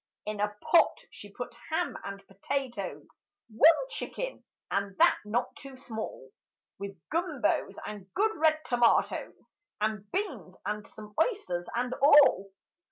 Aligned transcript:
In 0.25 0.39
a 0.39 0.57
pot 0.71 0.99
she 1.11 1.31
put 1.31 1.53
ham 1.69 1.95
and 2.03 2.25
potatoes, 2.27 3.05
One 3.55 3.87
chicken, 3.89 4.43
and 4.71 4.97
that 4.97 5.19
not 5.23 5.55
too 5.55 5.77
small; 5.77 6.31
With 6.79 6.99
gumbos 7.13 7.77
and 7.85 8.11
good 8.15 8.35
red 8.35 8.61
tomatoes, 8.65 9.35
And 9.79 10.11
beans 10.11 10.57
and 10.65 10.87
some 10.87 11.13
oysters 11.21 11.67
and 11.75 11.93
all. 12.01 12.51